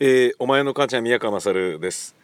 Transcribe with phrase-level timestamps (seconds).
[0.00, 2.14] えー、お前の母ちゃん宮川勝です、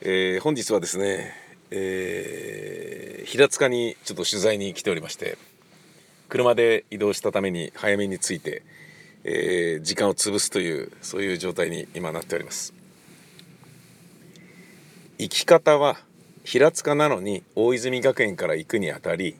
[0.00, 1.32] えー、本日はですね、
[1.72, 5.38] えー、平塚にちょっと取材に来ておりまして
[6.28, 8.62] 車で移動したために早めに着いて、
[9.24, 12.72] えー、時間を潰すというそういう状態に今なっております。
[15.18, 15.96] 行き方は
[16.44, 19.34] 平塚なのに大泉学園から行くにあたり、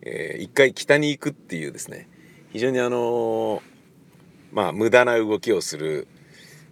[0.00, 2.08] えー、一回北に行くっていうですね
[2.50, 3.62] 非常にあの
[4.52, 6.08] まあ無駄な動きをする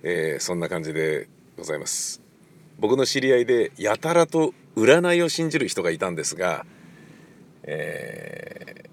[0.03, 2.20] えー、そんな感じでございます。
[2.79, 6.65] 僕の知り合いでやたらと占いを信じる人がいたんですが、
[7.65, 8.88] えー、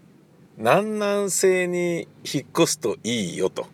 [0.58, 3.68] 南南西に引っ越すといいよと、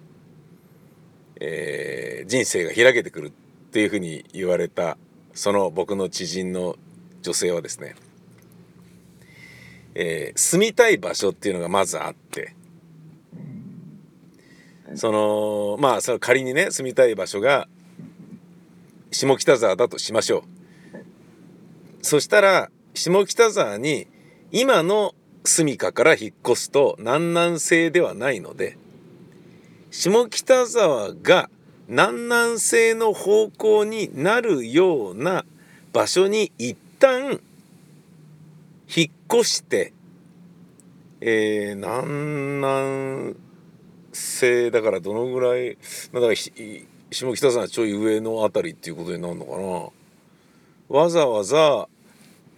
[1.40, 3.31] えー、人生が開けてくるっ
[3.71, 4.98] ていうふうに言われた
[5.34, 6.76] その僕の知人の
[7.23, 7.95] 女性はですね、
[9.95, 12.54] えー、住みたい場所っていうのがまずあって
[14.95, 17.67] そのまあその仮にね住みたい場所が
[19.11, 20.43] 下北沢だとしましょう。
[22.01, 24.07] そしたら下北沢に
[24.51, 28.77] 今の住処から引っ越すと南南西ではないので
[29.91, 31.49] 下北沢が
[31.87, 35.46] 南南西の方向になるような
[35.91, 37.40] 場所に一旦
[38.96, 39.93] 引っ越して、
[41.21, 43.35] えー、南南
[44.13, 45.77] 性だからどのぐらい
[46.11, 50.99] まだから下北沢ちょい上の辺りっていうことになるのかな。
[50.99, 51.87] わざわざ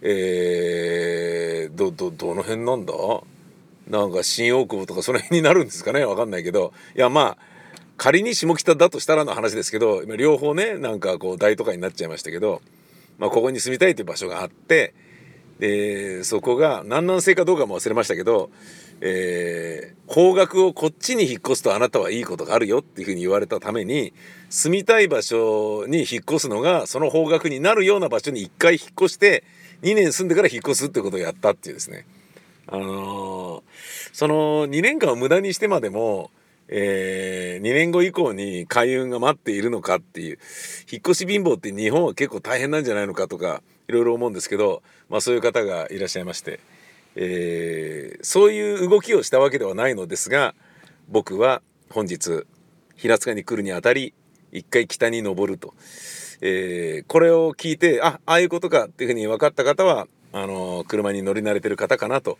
[0.02, 2.92] えー、どどどの辺なんだ？
[3.88, 6.04] なんか新大久保とかその辺になるんですかね？
[6.04, 6.72] わかんないけど。
[6.96, 7.38] いやまあ
[7.96, 12.60] 仮に下北だとしたらの話ですけど今両方ねなんかこう大都会になっちゃいましたけど、
[13.18, 14.92] まあ、ここに住みたいという場所があって
[15.58, 18.50] でそこが南南西かどうかも忘れましたけど
[19.00, 24.12] えー、方角をこっちに引っ越すとあなたはいいことがあるよっていうふうに言われたために
[24.48, 29.44] 住みたい場所に引っ越すのがその方角になるような場所に1回引っ越して
[29.82, 32.06] 2年住んでから引っ越すってことをやったっていうですね
[32.68, 33.62] あのー、
[34.12, 36.30] その2年間を無駄にしてまでも
[36.68, 40.38] えー、2年後以降に開運が待っているのかっていう
[40.90, 46.58] 引っ越し貧乏って日本は結構大変なんじゃないのかとかいろいろ思うんですけど、まあ、そういう方がいらっしゃいまして。
[47.16, 50.54] えー、そういう動きをしたわけではないのですが
[51.08, 52.44] 僕は本日
[52.94, 54.12] 平塚に来るにあたり
[54.52, 55.74] 一回北に登ると、
[56.42, 62.38] えー、これを聞いてあああいうことかっていうふうに分かった方はあの車に乗り慣れてる方かなと、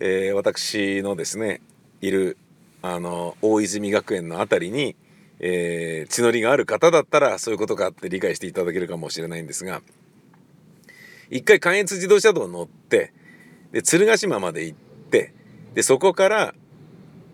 [0.00, 1.60] えー、私のですね
[2.00, 2.36] いる
[2.82, 4.96] あの大泉学園の辺りに、
[5.38, 9.82] えー、血のりがある方だったらそういうことかって理解していただけるかもしれないんですが
[11.30, 13.12] 一回関越自動車道に乗って
[13.72, 14.78] で鶴ヶ島まで行っ
[15.10, 15.34] て
[15.74, 16.54] でそこから、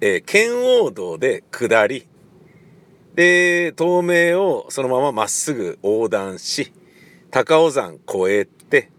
[0.00, 2.06] えー、圏央道で下り
[3.14, 6.72] で東名をそのまままっすぐ横断し
[7.30, 8.90] 高尾山越えて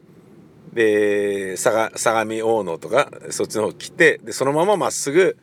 [0.74, 1.90] で相
[2.26, 5.38] 模大野とかそっちの方来てでそのまままっすぐ、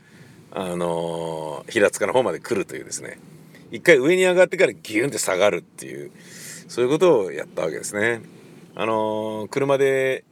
[0.53, 3.19] あのー、平塚の方まで来るというですね
[3.73, 6.13] 一回上に上がってからギュンって下がるっていう
[6.69, 8.21] そういうことをやったわけですね。
[8.75, 10.25] あのー、車で、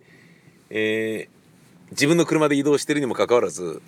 [0.68, 1.28] え
[1.94, 3.80] 自分の車で移動してるにもかかわらず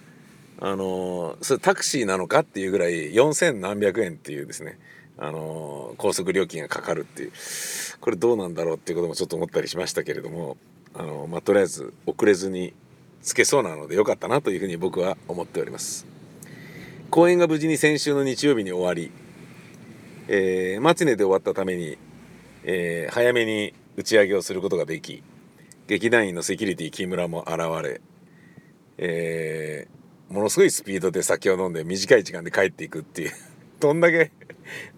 [0.59, 4.79] あのそれタクシーなのかっていうぐらい4,000何百円っていうですね。
[5.19, 7.33] あの高速料金がかかるっていう。
[8.01, 10.57] これどうなんだろうっていうこともちょっと思ったりしましたけれども
[10.95, 12.75] あの、まあ、とりあえず遅れずに
[13.23, 16.07] つけそうなのでよかったなというふうに僕は思っております。
[17.11, 19.11] 公演が無事に先週の日曜日に終わり、
[20.29, 21.99] えー、マチネで終わったために、
[22.65, 25.23] えー、早めに打ち上げをすることができ
[25.87, 28.01] 劇団員のセキュリティ木村も現れ、
[28.99, 33.33] えー、ものすごいスピードで酒を飲んで短い時間で帰っていくっていう
[33.79, 34.33] どんだけ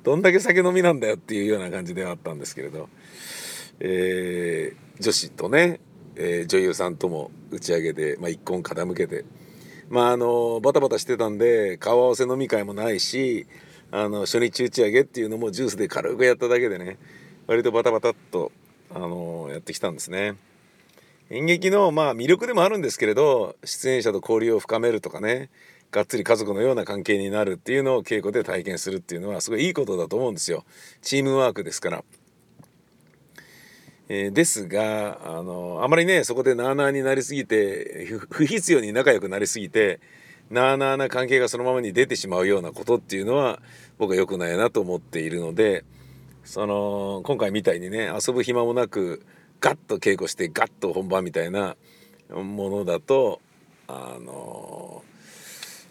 [0.02, 2.88] どんだけ酒飲みなんだよっていうような感じではあったんですけれど、
[3.80, 5.80] えー、女子とね、
[6.16, 9.26] えー、女優さんとも打ち上げで、まあ、一本傾けて
[9.90, 13.46] まああのバタバタしてたんで顔合わせ飲み会もないし
[13.90, 16.98] あの初日打ち上げっていうのもジュースで軽くやっただけでね
[17.46, 18.52] 割とバタバタっと
[18.94, 20.36] あのやってきたんですね。
[21.30, 25.50] 演劇のまあ魅力でもあるんですけれど出演者と交流を深めるとかね
[25.90, 30.64] がっつり家族のような関係になるっていうのを稽古で体験するっていうのはすごいいいことだと思うんですよ
[31.02, 32.04] チームワークですから。
[34.10, 40.00] えー、ですがあのあまりねそこでなあなあになりすぎて不必要に仲良くなりすぎて
[40.48, 43.60] なあなあな関係がそのままに出てしまうようなことっていうのは
[43.98, 45.84] 僕は良くないなと思っているので
[46.42, 49.26] その今回みたいにね遊ぶ暇もなく
[49.60, 51.76] ガッと稽古してガッと本番みたいな
[52.30, 53.40] ものだと
[53.86, 55.02] あの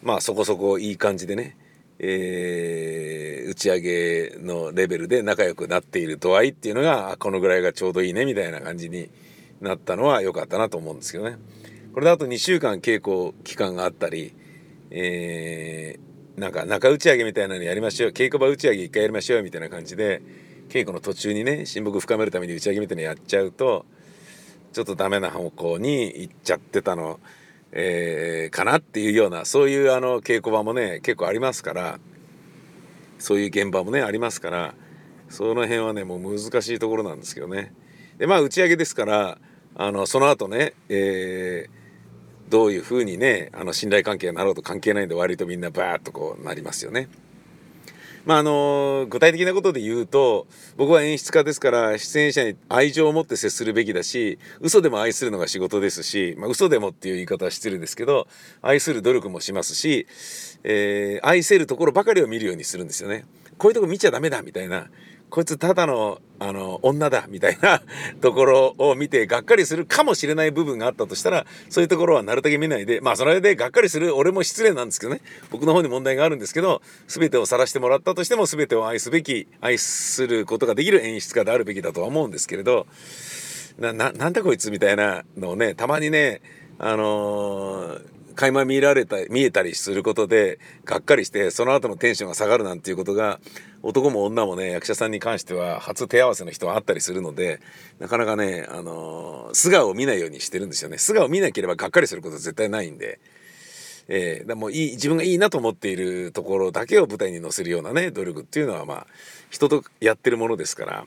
[0.03, 1.57] まあそこそこいい感じでね、
[1.99, 9.09] えー、打ち上げのレベルで仲良くなっている度合いっていうのがこのぐらいがちょうどいいねみたいな感じに
[9.61, 11.37] なったのは良かったなと思うんですけどね。
[11.93, 14.35] これであと2週間稽古期間があったり、
[14.91, 20.21] えー、なんか中打ち上げみたいなのやりましょう稽古場打ち上げ一回やりましょうみたいな感じで
[20.69, 23.85] 稽古の途中にね親睦深めるために打ち上げみたいなのやっちゃうと
[24.73, 27.19] ちょっとダメな方向に行っちゃってたの、
[27.71, 31.99] えー、かなっていうようなそういうあの稽古場もね結構ありますから
[33.19, 34.73] そういう現場もねありますから
[35.29, 37.73] その辺はねもう難しいところなんですけどね。
[38.17, 39.37] でまあ打ち上げですから
[39.75, 47.09] あのその後ね、えー、どういうふうにねあの信頼関係になろうと関係ないんで割とみんなバーッとこうなりますよね。
[48.27, 58.27] まああの具体的なことで言うと僕は演出家ですから出演者に愛情を持って接するべきだし嘘でも愛するのが仕事ですし、まあ、嘘でもっていう言い方は失礼ですけど
[58.61, 60.07] 愛する努力もしますし、
[60.65, 63.23] えー、愛せるところばかりを見るようにするんですよね。
[63.57, 64.87] こういうとこ見ちゃダメだみたいな
[65.29, 67.81] こいつただのあの女だみたいな
[68.21, 75.21] ところを見てがっかりするかもしれない部分があったとしたらそういうところはなるだけ見ないでまあそれでがっかりする俺も失礼なんですけどね。
[75.49, 82.85] 僕の方に問題があるんですけど全てを晒してもらったとしても全てを愛すべき愛することができる演出家であるべきだとは思うんですけれど
[83.79, 86.41] ななんだこいつみたいなのをねたまにね
[86.79, 93.39] あのー垣間見られた見えたりすることでがっかりしてその後のテンションが下がるなんていうことが
[93.81, 97.59] 男も女もね役者さんに関しては初手合わせの人はあったりするので
[97.99, 103.19] なかなかね、あのー、素顔を見ないようにしてるんですよね素顔を見なければがっかりすることは絶対ないんで。
[104.09, 109.07] えー、だもいい自分がいいなと思っているところだけを舞台に載せるようなね努力っていうのはまあ
[109.49, 111.05] 人とやってるものですから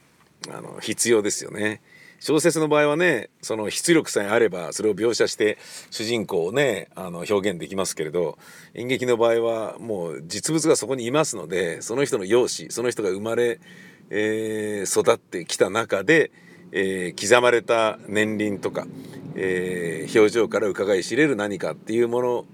[0.55, 1.81] あの必要ですよね。
[2.21, 5.57] 小説の場合はねその出力さえあればそれを描写して
[5.91, 8.39] 主人公をねあの表現できますけれど
[8.75, 13.59] 演劇の場合はもう実物がそこにいますのでその人の容姿その人が生まれ、
[14.11, 16.31] えー、育ってきた中で、
[16.73, 18.87] えー、刻まれた年輪とか、
[19.35, 22.45] えー、表情から伺い知れる何かっていうもの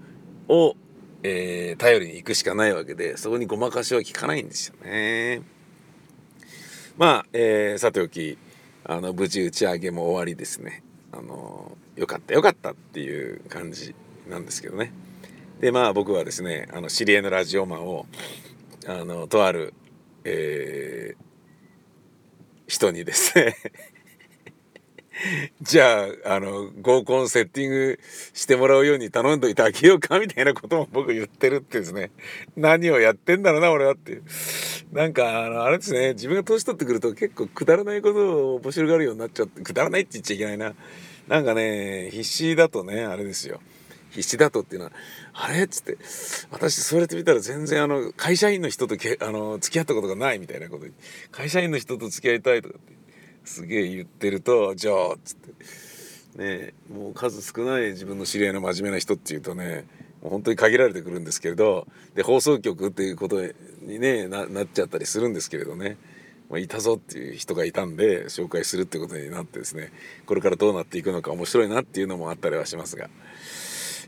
[0.47, 0.75] を、
[1.23, 5.41] え頼りに行くしかないわけでそこにごまかしは効かないんですよね。
[6.95, 8.37] まあ、えさておき
[8.89, 10.81] あの無事打ち上げも終わりですね。
[11.11, 13.93] あのよかったよかったっていう感じ
[14.29, 14.93] なんですけどね。
[15.59, 18.05] でまあ僕はですねあの知り合いのラジオマンを
[18.87, 19.73] あのとある、
[20.23, 21.23] えー、
[22.67, 23.57] 人にですね
[25.61, 27.99] じゃああの合コンセッティング
[28.33, 32.11] してもらうように頼んどいてあげようかみたいなことも僕言ってるってですね。
[32.55, 34.23] 何をやってんだろうな俺はっていう。
[34.91, 36.13] なんかあのあれですね。
[36.13, 40.75] 自分が年取ってくると結構くだらないことを面白がるようになっちゃってくだらないって言っちゃいけないな。
[41.27, 43.59] なんかね必死だとねあれですよ。
[44.11, 44.91] 必死だとっていうのは
[45.33, 45.97] 「あれ?」っつって
[46.49, 50.93] 私それてみたら全然あの会社員の人とけあの付き合ったことがないみたいなことに
[51.31, 52.96] 会社員の人と付き合いたいとかって
[53.47, 59.85] すげえ言ってると「じゃあ」つってねもう数少ない自分の知り合いの真面目な人っていうとね
[60.21, 63.41] もう本当に限られてくるんですけれどで放送局っていうこと
[63.81, 65.97] にねなっちゃったりするんですけれどね、
[66.49, 69.91] まあ、いたぞっていう人がいたんで紹介するってことになってですね
[70.25, 73.09] これからどうなっていくのか面白いなっていうのもあったりはしますが。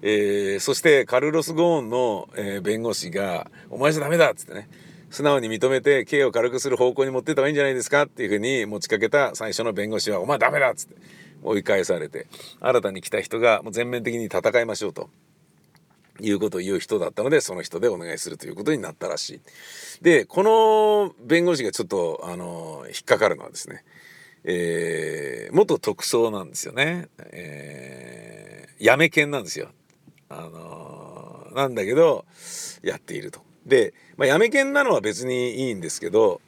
[0.01, 4.69] えー、そしてカルロス・ゴーンの、えー、弁護士が「お前じゃダメだ」っつってね
[5.09, 10.95] 素直に認めて刑を軽くする方向に持ってった方がいいんじゃないですかっていうふうに持ちかけた最初の弁護士は「お前ダメだ!」っつって
[11.43, 12.27] 追い返されて
[12.59, 15.09] 新たに来た人がもう全面的に戦いましょうと。
[16.21, 19.41] いうことを言う人だったのでその人でお願いするということになったらしい。
[20.01, 23.85] でこの弁護士がちょっとあの引っかかるのはですね、
[24.43, 27.07] えー、元特捜なんですよね。
[27.31, 29.69] えー、やめ犬なんですよ。
[30.27, 32.25] あのなんだけど
[32.83, 33.48] やっていると。
[33.65, 36.41] で、まあ、やめ犬なのは別にいいんですけど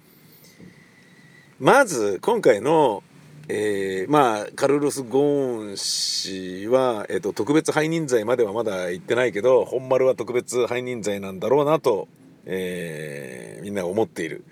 [1.60, 3.04] まず今回の、
[3.48, 12.08] えー、まあカルロス・ゴーン氏は、えーと、特別背任罪まではまだ言ってないけど本丸は特別背任罪なんだろうなと、
[12.46, 14.44] えー、みんな思っている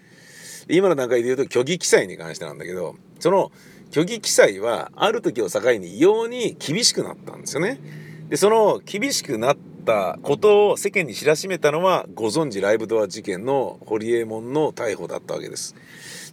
[0.69, 3.51] 今の段階で言うと虚偽記載に関してなんだけどその
[3.91, 7.79] 虚偽記載はある時を境に異様に厳しくなったんですよね。
[8.29, 9.57] でその厳しくなっ
[9.89, 15.75] ったことを世間に知らしめたのはご存知ライブドア事件の堀エモ門の逮捕だったわけです。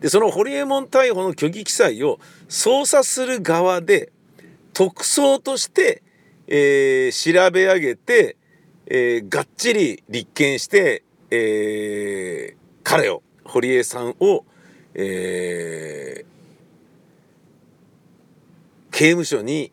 [0.01, 4.13] でその堀エモ門逮捕の虚偽記載を捜査する側で
[4.75, 6.03] 特捜として、
[6.47, 8.37] えー、調べ上げて、
[8.87, 14.45] えー、がっちり立件して、えー、彼を堀江さんを、
[14.95, 19.73] えー、刑務所に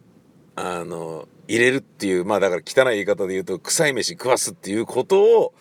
[0.56, 5.54] あの入れるっていうまあだから汚い言い方で言うと臭い飯食わすっていうことを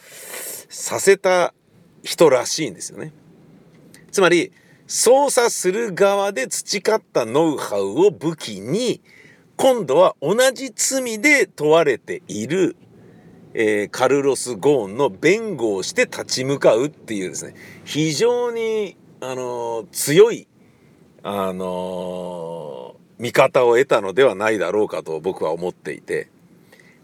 [0.69, 1.55] させた
[2.03, 3.13] 人らしいんですよね。
[4.11, 4.53] つまり
[4.87, 9.01] 操作する側で培ったノウハウを武器に
[9.57, 12.77] 今度は同じ罪で問われている、
[13.55, 20.49] えー、カルロス・ゴーンの弁護をして立ち向かうっていうですね非常に、あのー、強い、
[21.23, 22.82] あのー、
[23.23, 26.29] 見方を得たのではないだろうかと僕は思っていて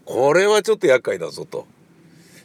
[0.03, 1.65] これはちょっと厄介だぞと。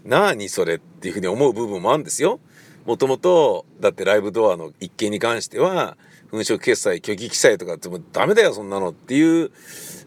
[0.04, 2.38] 何それっていうふうに思う部分もあるんですよ。
[2.84, 5.96] もともとだってライブドアの一件に関しては
[6.30, 9.50] 粉飾決済虚偽記載とかってもうダメだよそんなのっていう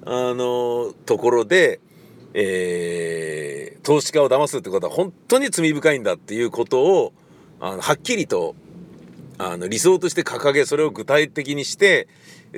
[0.06, 1.80] あのところで、
[2.36, 7.14] えー、投資家を騙すってことは本当に罪深いんだっていうことを
[7.60, 8.56] あのはっきりと
[9.38, 12.08] あの理想として掲げそれを具体的にして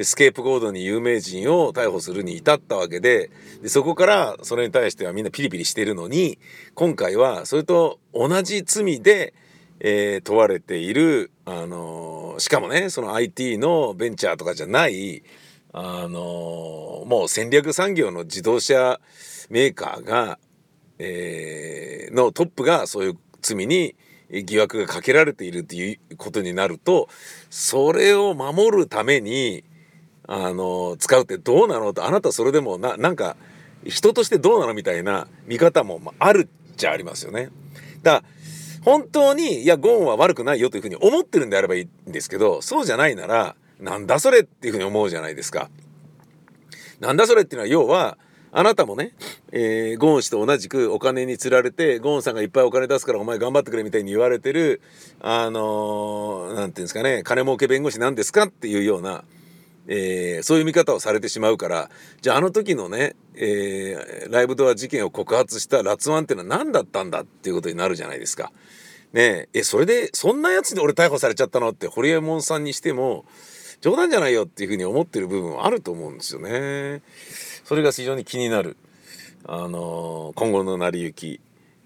[0.01, 3.29] スケープゴードに有名人を逮捕するに至ったわけで
[3.62, 6.39] でそこからそれに対してはみんなピリピリしてるのに
[6.75, 9.33] 今回はそれと同じ罪で、
[9.79, 15.24] えー、問われている、あのー、しかもねその IT のベンチャーとかじゃない
[15.74, 19.00] あのもう戦略産業の自動車
[19.50, 20.39] メーカーが、
[21.00, 23.95] え、のトップがそういう罪に
[24.31, 27.09] 疑惑がかけられているっていうことになると
[27.50, 29.63] それを守るために
[30.27, 33.36] あの使うってどうなのとあなたそれでもななんか
[33.86, 37.50] 人としてどうなのみたいな見方もあるっちゃありますよね。
[38.03, 38.24] だ
[38.83, 45.69] 本当にいやゴーンは悪くないよというふうに思ってるんであればいいんですけどそうじゃないならなんだそれっていうふうに思うじゃないですか。
[47.00, 48.17] なんだそれっていうのは要は
[48.51, 49.13] あなたもね、
[49.51, 54.82] えー、ゴーン氏と同じくお金に釣られてゴーンさんがいっぱいお金出すからお前頑張ってくれみたいに言われてる
[55.22, 59.24] あの何、ー、て言うんですかね金儲け弁護士なんですかっていうような、
[59.88, 61.89] えー、そういう見方をされてしまうから
[62.22, 68.51] じゃああの時のね、え、ライブドア事件を告発したラツワンっていうのは何だったんだっていうことになるじゃないですか。
[69.13, 73.25] ねえそれでそんなやつで俺逮捕されちゃったのってホリエモンさんにしても
[73.82, 77.01] 冗談じゃないよっていうふうに思ってる部分はあると思うんですよね。
[77.63, 78.77] それが非常に気になる、
[79.46, 81.41] あの今後の成り行き、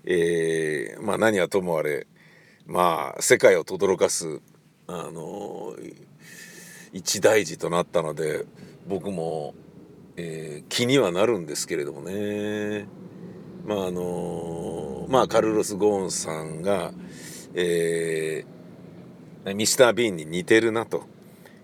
[0.06, 2.08] えー、まあ何はともあれ
[2.66, 4.42] まあ世界を轟かす、
[4.88, 5.76] あの
[6.92, 8.46] 一大事となったので
[8.88, 9.54] 僕も、
[10.18, 12.88] えー、気にはなるんですけれどもね。
[13.66, 16.94] まああのまあカルロス・ゴーンさんが、
[17.54, 21.12] えー、ミスター・ビーンに似てるなと。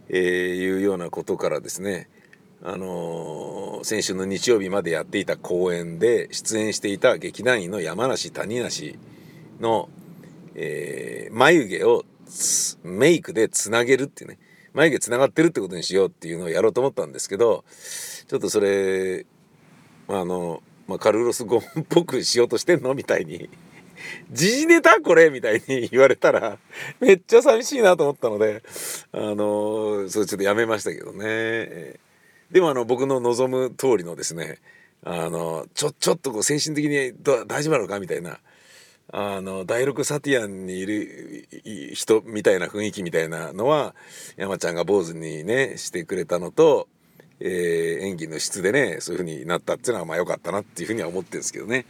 [0.09, 0.19] えー、
[0.55, 2.09] いうようなことからですね
[2.61, 8.99] あのー、先週の日曜日までやっていた公演で出演していた劇団員の山梨谷梨
[9.59, 9.89] の、
[10.55, 12.05] えー、眉毛を
[12.83, 14.39] メイクでつなげるっていうね。
[14.73, 17.63] 眉毛つながってるってことにしようっていうのをやろうと思ったんですけど
[18.27, 19.25] ちょっとそれ
[20.07, 23.49] あの、まあ、カルロス・ゴーンっぽくしようとしてんのみたいに。
[24.31, 26.57] 時事ネタこれみたいに 言われたら
[27.01, 28.63] めっちゃ寂しいなと思ったので
[29.11, 31.99] あのそれちょっとやめましたけどね。
[32.51, 34.57] でもあの僕の望む通りのですね
[35.03, 38.39] あのちょちょっとこう精神的に大丈夫なのかみたいな
[39.11, 41.47] あの第6サティアンにいる
[41.93, 43.95] 人みたいな雰囲気みたいなのは
[44.37, 46.87] 山ちゃんが坊主にねしてくれたのと、
[47.39, 51.85] えー、演技の質でねそういう風になったっていうのはまあ良かったなっていうふうには思ってるんですけどね。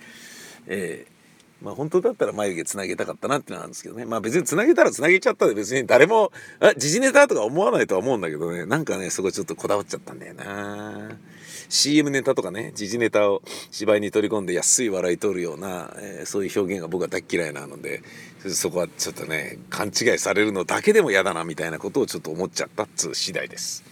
[0.67, 1.18] えー
[1.61, 4.05] まあ本当だったら眉毛つなげたかったなってのなんですけどね。
[4.05, 8.65] まあ別につなげたらつなげちゃったで別に誰も、あ、時事ネタとか思わないとは思うんだけどね。
[8.65, 11.17] なんかね、そこちょっとこだわっちゃったんだよな。
[11.69, 18.01] CM ネタとかね、時事ネタを芝居に取り込んで安い笑い取るような、えー、そういう表現が僕は大嫌いなので、
[18.47, 23.83] そこはちょっとね、勘違いされるのだけでも嫌だなみたいなことをちょっと思っちゃったっつう次第です。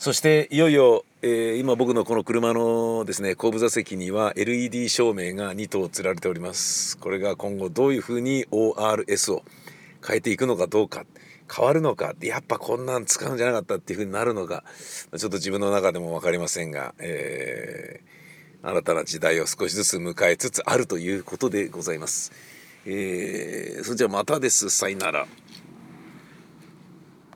[0.00, 9.42] そしていよいよ、えー、今僕のこの車のですね後部座席には LED 照明が2灯つられておりますこれが今後どういうふうに ORS を
[10.02, 11.04] 変えていくのかどうか
[11.54, 14.64] 変わるのかやっぱこんなん使うんじゃなかったっていうふうになるのか
[15.18, 22.32] ちょっと自分の中でも分かりませんが、えー、新たな時代を少しずつ迎えつつあるということでございます。
[22.86, 25.26] えー、それじゃまたですさいなら。